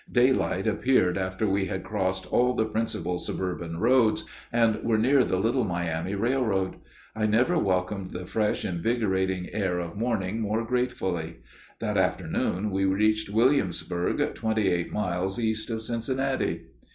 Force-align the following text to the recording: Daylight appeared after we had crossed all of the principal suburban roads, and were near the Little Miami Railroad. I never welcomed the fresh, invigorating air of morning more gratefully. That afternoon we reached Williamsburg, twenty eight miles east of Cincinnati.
Daylight 0.11 0.65
appeared 0.65 1.15
after 1.15 1.45
we 1.45 1.65
had 1.67 1.83
crossed 1.83 2.25
all 2.33 2.49
of 2.49 2.57
the 2.57 2.65
principal 2.65 3.19
suburban 3.19 3.77
roads, 3.77 4.25
and 4.51 4.83
were 4.83 4.97
near 4.97 5.23
the 5.23 5.37
Little 5.37 5.63
Miami 5.63 6.15
Railroad. 6.15 6.77
I 7.15 7.27
never 7.27 7.55
welcomed 7.59 8.09
the 8.09 8.25
fresh, 8.25 8.65
invigorating 8.65 9.49
air 9.53 9.77
of 9.77 9.95
morning 9.95 10.41
more 10.41 10.65
gratefully. 10.65 11.41
That 11.77 11.97
afternoon 11.99 12.71
we 12.71 12.83
reached 12.83 13.29
Williamsburg, 13.29 14.33
twenty 14.33 14.69
eight 14.69 14.91
miles 14.91 15.39
east 15.39 15.69
of 15.69 15.83
Cincinnati. 15.83 16.63